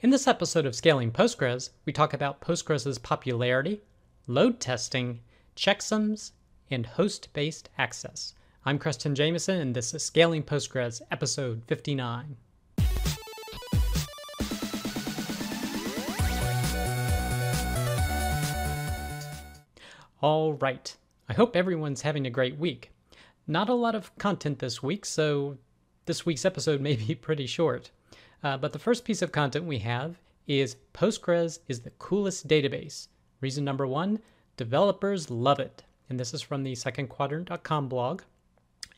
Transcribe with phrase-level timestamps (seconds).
[0.00, 3.80] In this episode of Scaling Postgres, we talk about Postgres' popularity,
[4.26, 5.20] load testing,
[5.56, 6.32] checksums,
[6.70, 8.34] and host based access.
[8.66, 12.36] I'm Creston Jamison, and this is Scaling Postgres, episode 59.
[20.20, 20.96] All right.
[21.28, 22.90] I hope everyone's having a great week.
[23.46, 25.56] Not a lot of content this week, so
[26.06, 27.90] this week's episode may be pretty short.
[28.44, 33.08] Uh, but the first piece of content we have is Postgres is the coolest database.
[33.40, 34.20] Reason number one
[34.56, 35.82] developers love it.
[36.08, 38.22] And this is from the secondquadrant.com blog.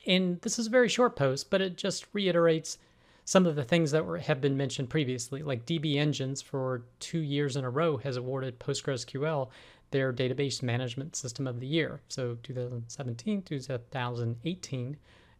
[0.07, 2.79] And this is a very short post, but it just reiterates
[3.25, 7.21] some of the things that were, have been mentioned previously, like DB Engines for two
[7.21, 9.49] years in a row has awarded PostgreSQL
[9.93, 12.01] their database management system of the year.
[12.09, 14.97] So 2017, 2018.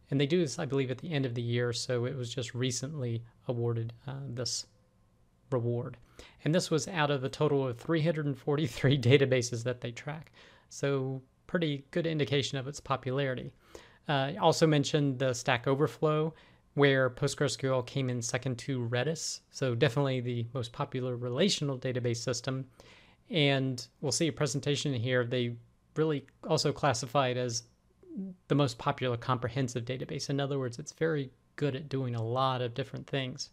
[0.09, 1.73] And they do this, I believe, at the end of the year.
[1.73, 4.65] So it was just recently awarded uh, this
[5.51, 5.97] reward.
[6.43, 10.31] And this was out of a total of 343 databases that they track.
[10.69, 13.51] So, pretty good indication of its popularity.
[14.07, 16.33] Uh, also mentioned the Stack Overflow,
[16.73, 19.41] where PostgreSQL came in second to Redis.
[19.51, 22.65] So, definitely the most popular relational database system.
[23.29, 25.25] And we'll see a presentation here.
[25.25, 25.55] They
[25.95, 27.63] really also classified as
[28.47, 30.29] the most popular comprehensive database.
[30.29, 33.49] In other words, it's very good at doing a lot of different things.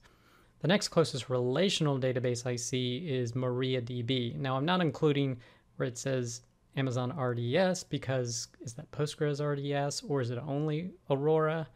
[0.61, 4.37] The next closest relational database I see is MariaDB.
[4.37, 5.39] Now, I'm not including
[5.77, 6.43] where it says
[6.77, 11.69] Amazon RDS because is that Postgres RDS or is it only Aurora?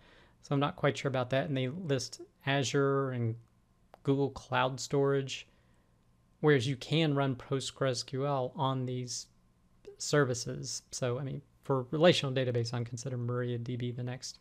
[0.43, 1.49] So I'm not quite sure about that.
[1.49, 3.35] And they list Azure and
[4.05, 5.47] Google Cloud Storage,
[6.41, 9.27] whereas you can run PostgreSQL on these
[9.99, 10.83] services.
[10.93, 14.39] So, I mean, for relational database, I'm considering MariaDB the next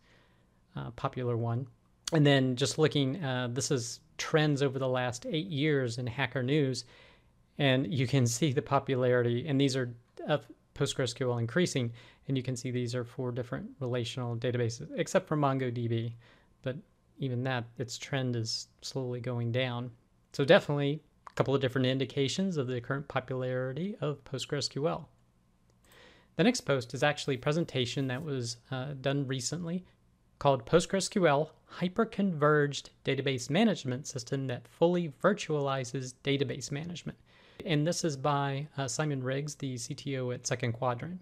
[0.75, 1.67] uh, popular one.
[2.13, 6.41] And then just looking, uh, this is trends over the last eight years in Hacker
[6.41, 6.86] News,
[7.58, 9.45] and you can see the popularity.
[9.47, 9.94] And these are
[10.27, 11.91] of PostgreSQL increasing,
[12.27, 16.14] and you can see these are for different relational databases, except for MongoDB.
[16.61, 16.77] But
[17.20, 19.92] even that, its trend is slowly going down.
[20.33, 25.05] So definitely a couple of different indications of the current popularity of PostgreSQL.
[26.36, 29.83] The next post is actually a presentation that was uh, done recently
[30.37, 37.17] called PostgreSQL Hyperconverged Database Management System that fully virtualizes database management.
[37.66, 41.20] And this is by uh, Simon Riggs, the CTO at Second Quadrant.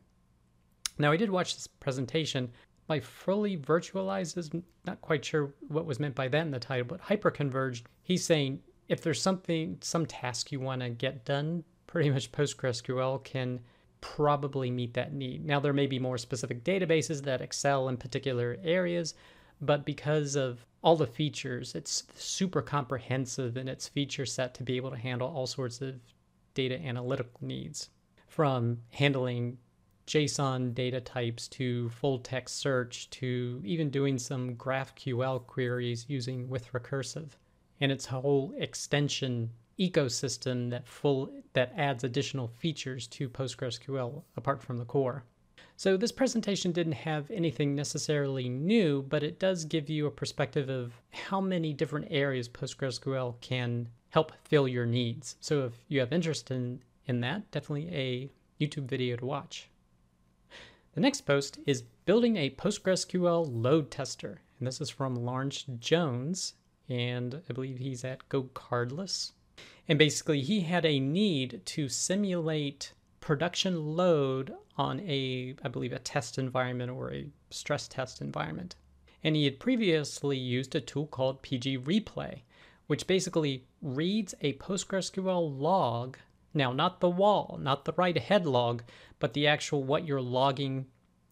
[0.97, 2.51] Now, I did watch this presentation.
[2.87, 7.01] By fully virtualizes, not quite sure what was meant by that in the title, but
[7.01, 12.31] hyperconverged, he's saying if there's something, some task you want to get done, pretty much
[12.31, 13.59] PostgreSQL can
[14.01, 15.43] probably meet that need.
[15.43, 19.15] Now, there may be more specific databases that excel in particular areas,
[19.65, 24.77] but because of all the features, it's super comprehensive in its feature set to be
[24.77, 25.95] able to handle all sorts of
[26.53, 27.89] data analytical needs
[28.27, 29.57] from handling
[30.07, 36.71] JSON data types to full text search to even doing some GraphQL queries using with
[36.73, 37.29] recursive
[37.81, 39.49] and its whole extension
[39.79, 45.23] ecosystem that full that adds additional features to PostgreSQL apart from the core.
[45.77, 50.69] So this presentation didn't have anything necessarily new, but it does give you a perspective
[50.69, 55.35] of how many different areas PostgreSQL can help fill your needs.
[55.41, 58.29] So if you have interest in, in that, definitely a
[58.63, 59.69] YouTube video to watch.
[60.93, 64.39] The next post is building a PostgreSQL load tester.
[64.57, 66.53] And this is from Lawrence Jones,
[66.87, 69.33] and I believe he's at GoCardless.
[69.89, 72.93] And basically, he had a need to simulate
[73.25, 78.75] production load on a, I believe, a test environment or a stress test environment.
[79.23, 82.43] And he had previously used a tool called PG Replay,
[82.85, 86.17] which basically reads a PostgreSQL log.
[86.53, 88.83] Now, not the WAL, not the write ahead log,
[89.17, 90.85] but the actual what you're logging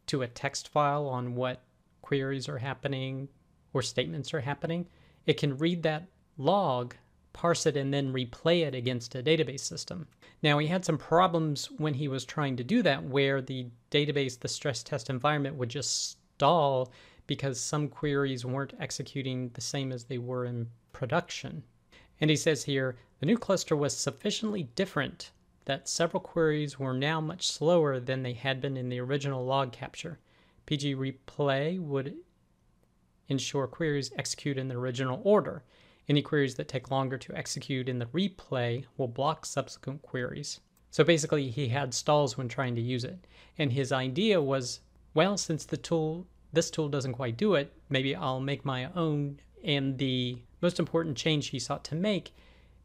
[0.07, 1.61] to a text file on what
[2.01, 3.29] queries are happening
[3.71, 4.87] or statements are happening.
[5.27, 6.07] It can read that
[6.39, 6.95] log
[7.33, 10.07] parse it, and then replay it against a database system.
[10.41, 14.39] Now, he had some problems when he was trying to do that, where the database,
[14.39, 16.91] the stress test environment, would just stall
[17.27, 21.63] because some queries weren't executing the same as they were in production.
[22.19, 25.31] And he says here the new cluster was sufficiently different
[25.65, 29.71] that several queries were now much slower than they had been in the original log
[29.71, 30.19] capture.
[30.65, 32.15] PG replay would
[33.29, 35.63] ensure queries execute in the original order.
[36.09, 40.59] Any queries that take longer to execute in the replay will block subsequent queries.
[40.91, 43.25] So basically, he had stalls when trying to use it.
[43.57, 44.81] And his idea was,
[45.13, 49.39] well, since the tool, this tool doesn't quite do it, maybe I'll make my own.
[49.63, 52.33] And the most important change he sought to make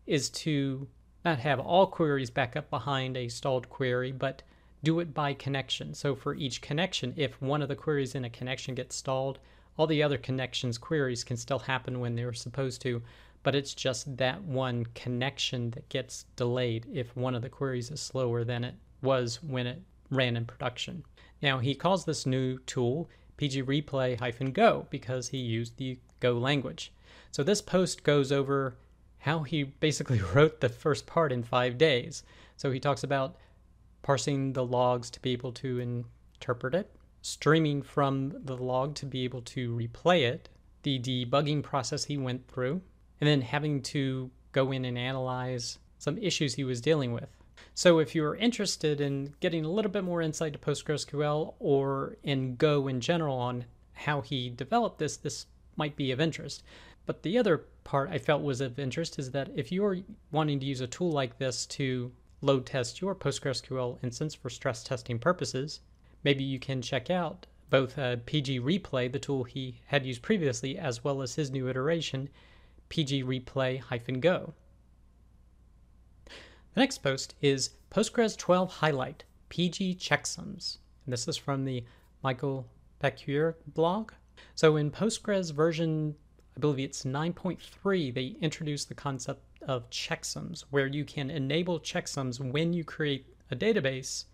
[0.07, 0.89] is to
[1.25, 4.43] not have all queries back up behind a stalled query, but
[4.83, 5.93] do it by connection.
[5.93, 9.39] So for each connection, if one of the queries in a connection gets stalled,
[9.79, 13.03] all the other connections queries can still happen when they're supposed to,
[13.43, 18.01] but it's just that one connection that gets delayed if one of the queries is
[18.01, 19.81] slower than it was when it
[20.11, 21.05] ran in production.
[21.41, 23.09] Now he calls this new tool
[23.39, 26.93] pgreplay-go because he used the Go language.
[27.31, 28.77] So this post goes over
[29.19, 32.25] how he basically wrote the first part in five days.
[32.57, 33.37] So he talks about
[34.03, 36.91] parsing the logs to be able to interpret it,
[37.23, 40.49] streaming from the log to be able to replay it,
[40.83, 42.81] the debugging process he went through,
[43.21, 47.29] and then having to go in and analyze some issues he was dealing with.
[47.75, 52.57] So if you're interested in getting a little bit more insight to PostgreSQL or in
[52.57, 56.63] Go in general on how he developed this, this might be of interest.
[57.07, 59.99] But the other part I felt was of interest is that if you're
[60.31, 64.85] wanting to use a tool like this to load test your PostgreSQL instance for stress
[64.85, 65.81] testing purposes,
[66.25, 70.79] maybe you can check out both uh, PG Replay, the tool he had used previously,
[70.79, 72.29] as well as his new iteration,
[72.89, 74.55] PG Replay-Go.
[76.75, 80.79] The next post is Postgres 12 Highlight PG Checksums.
[81.05, 81.85] And this is from the
[82.23, 82.67] Michael
[83.01, 84.13] Paquier blog.
[84.55, 86.15] So in Postgres version,
[86.57, 92.41] I believe it's 9.3, they introduced the concept of checksums, where you can enable checksums
[92.41, 94.25] when you create a database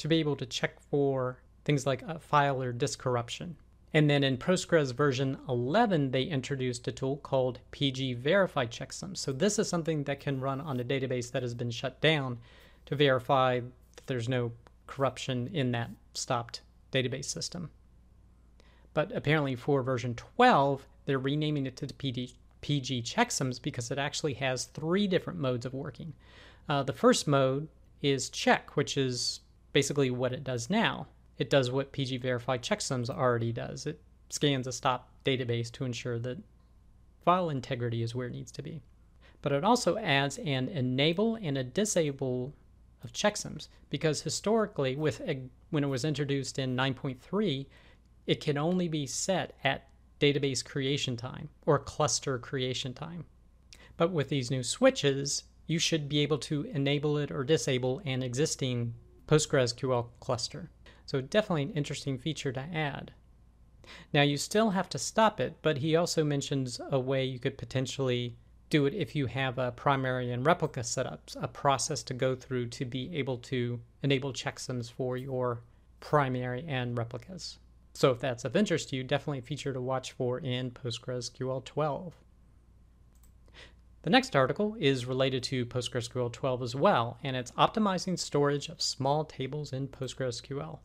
[0.00, 3.54] to be able to check for things like a file or disk corruption.
[3.92, 9.14] And then in Postgres version 11, they introduced a tool called PG Verify Checksum.
[9.14, 12.38] So this is something that can run on a database that has been shut down
[12.86, 14.52] to verify that there's no
[14.86, 16.62] corruption in that stopped
[16.92, 17.68] database system.
[18.94, 24.34] But apparently for version 12, they're renaming it to PG, PG checksums because it actually
[24.34, 26.14] has three different modes of working.
[26.70, 27.68] Uh, the first mode
[28.00, 29.40] is check, which is
[29.72, 31.06] basically what it does now.
[31.38, 33.86] It does what PG Verify checksums already does.
[33.86, 36.38] It scans a stop database to ensure that
[37.24, 38.82] file integrity is where it needs to be.
[39.42, 42.54] But it also adds an enable and a disable
[43.02, 45.22] of checksums because historically, with
[45.70, 47.66] when it was introduced in 9.3,
[48.26, 49.88] it can only be set at
[50.20, 53.24] database creation time or cluster creation time.
[53.96, 58.22] But with these new switches, you should be able to enable it or disable an
[58.22, 58.94] existing
[59.30, 60.70] PostgreSQL cluster.
[61.06, 63.12] So definitely an interesting feature to add.
[64.12, 67.56] Now you still have to stop it, but he also mentions a way you could
[67.56, 68.36] potentially
[68.70, 72.66] do it if you have a primary and replica setups, a process to go through
[72.68, 75.60] to be able to enable checksums for your
[76.00, 77.58] primary and replicas.
[77.94, 81.64] So if that's of interest to you, definitely a feature to watch for in PostgreSQL
[81.64, 82.14] 12.
[84.02, 88.80] The next article is related to PostgreSQL 12 as well, and it's optimizing storage of
[88.80, 90.78] small tables in PostgreSQL.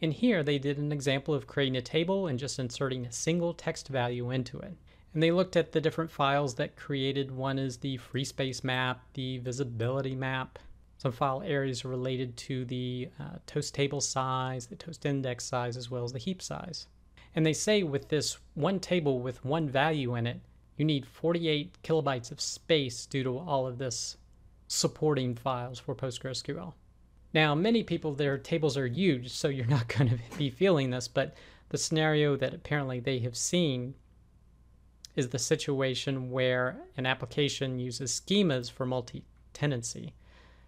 [0.00, 3.52] In here, they did an example of creating a table and just inserting a single
[3.52, 4.78] text value into it.
[5.12, 7.30] And they looked at the different files that created.
[7.30, 10.58] One is the free space map, the visibility map,
[10.96, 15.90] some file areas related to the uh, toast table size, the toast index size, as
[15.90, 16.86] well as the heap size.
[17.34, 20.40] And they say with this one table with one value in it,
[20.78, 24.16] you need 48 kilobytes of space due to all of this
[24.68, 26.72] supporting files for PostgreSQL.
[27.34, 31.08] Now, many people, their tables are huge, so you're not going to be feeling this,
[31.08, 31.36] but
[31.70, 33.94] the scenario that apparently they have seen
[35.16, 40.14] is the situation where an application uses schemas for multi-tenancy.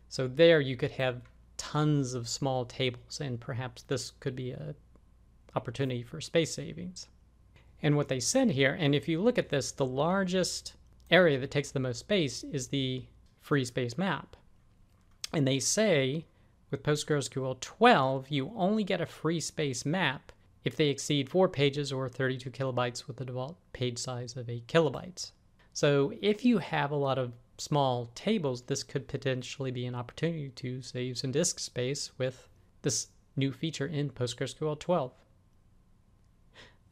[0.08, 1.23] So there you could have
[1.56, 4.75] tons of small tables, and perhaps this could be a
[5.54, 7.06] opportunity for space savings.
[7.82, 10.75] And what they said here, and if you look at this, the largest
[11.10, 13.04] area that takes the most space is the
[13.40, 14.37] free space map.
[15.32, 16.26] And they say
[16.70, 20.32] with PostgreSQL 12, you only get a free space map
[20.64, 24.66] if they exceed four pages or 32 kilobytes with the default page size of 8
[24.66, 25.32] kilobytes.
[25.72, 30.50] So if you have a lot of small tables, this could potentially be an opportunity
[30.50, 32.49] to save some disk space with
[32.82, 35.12] this new feature in PostgreSQL 12.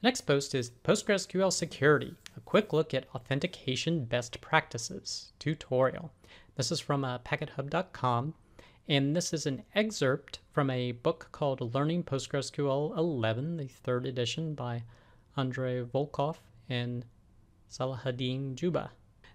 [0.00, 6.12] The next post is PostgreSQL Security, a quick look at authentication best practices tutorial.
[6.55, 8.35] This is from uh, packtpub.com
[8.88, 14.55] and this is an excerpt from a book called Learning PostgreSQL 11, the third edition
[14.55, 14.85] by
[15.37, 16.37] Andrei Volkov
[16.69, 17.05] and
[17.69, 18.93] Salahuddin Juba.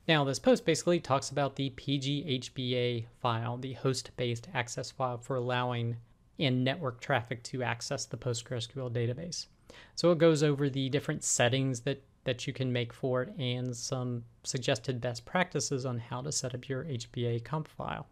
[0.07, 5.97] Now, this post basically talks about the PGHBA file, the host-based access file for allowing
[6.37, 9.47] in network traffic to access the PostgreSQL database.
[9.95, 13.75] So it goes over the different settings that that you can make for it and
[13.75, 18.07] some suggested best practices on how to set up your HBA conf file.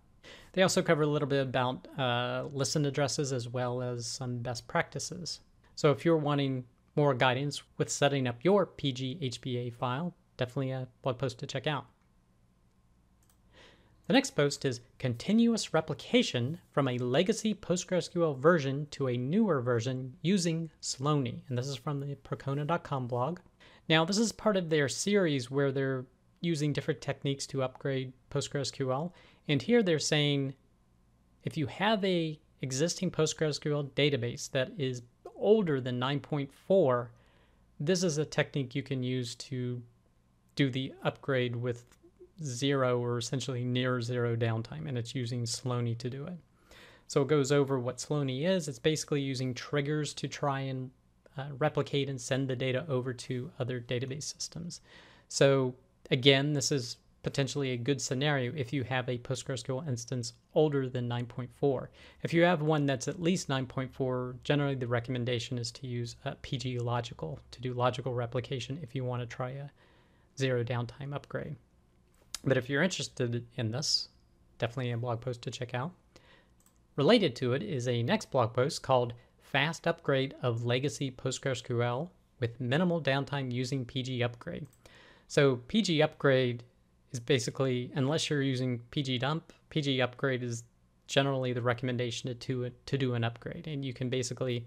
[0.54, 4.68] They also cover a little bit about uh, listen addresses as well as some best
[4.68, 5.40] practices.
[5.76, 6.66] So if you're wanting
[6.96, 11.68] more guidance with setting up your PG HBA file, definitely a blog post to check
[11.68, 11.86] out.
[14.12, 20.18] The next post is continuous replication from a legacy PostgreSQL version to a newer version
[20.22, 21.44] using Slony.
[21.48, 23.40] And this is from the Percona.com blog.
[23.88, 26.04] Now, this is part of their series where they're
[26.42, 29.14] using different techniques to upgrade PostgreSQL.
[29.48, 30.56] And here they're saying
[31.46, 35.04] if you have a existing PostgreSQL database that is
[35.38, 37.08] older than 9.4,
[37.80, 39.82] this is a technique you can use to
[40.58, 41.86] do the upgrade with
[42.44, 46.38] zero or essentially near zero downtime, and it's using Slony to do it.
[47.08, 48.68] So it goes over what Slony is.
[48.68, 50.92] It's basically using triggers to try and
[51.38, 54.82] uh, replicate and send the data over to other database systems.
[55.28, 55.76] So
[56.10, 61.08] again, this is potentially a good scenario if you have a PostgreSQL instance older than
[61.08, 61.88] 9.4.
[62.24, 66.80] If you have one that's at least 9.4, generally the recommendation is to use PG
[66.80, 69.70] Logical to do logical replication if you want to try a
[70.38, 71.56] zero downtime upgrade.
[72.44, 74.10] But if you're interested in this,
[74.58, 75.92] definitely a blog post to check out.
[76.96, 82.60] Related to it is a next blog post called Fast Upgrade of Legacy PostgreSQL with
[82.60, 84.68] Minimal Downtime Using PG Upgrade.
[85.28, 86.64] So PG Upgrade
[87.12, 90.64] is basically, unless you're using PG Dump, PG Upgrade is
[91.08, 93.68] generally the recommendation to, to, do an upgrade.
[93.68, 94.66] And you can basically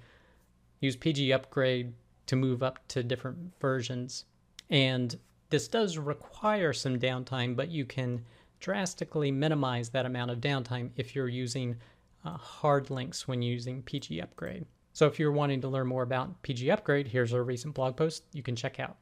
[0.81, 1.95] use PG Upgrade
[2.26, 4.26] to move up to different versions.
[4.71, 5.19] And
[5.51, 8.25] this does require some downtime, but you can
[8.61, 11.77] drastically minimize that amount of downtime if you're using
[12.25, 14.67] uh, hard links when using PG Upgrade.
[14.93, 18.25] So if you're wanting to learn more about PG Upgrade, here's a recent blog post
[18.33, 18.97] you can check out.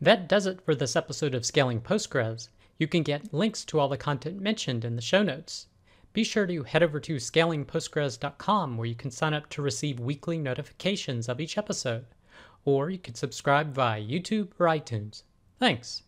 [0.00, 2.50] That does it for this episode of Scaling Postgres.
[2.78, 5.68] You can get links to all the content mentioned in the show notes.
[6.12, 10.38] Be sure to head over to scalingpostgres.com where you can sign up to receive weekly
[10.38, 12.06] notifications of each episode
[12.66, 15.22] or you can subscribe via YouTube or iTunes.
[15.58, 16.02] Thanks.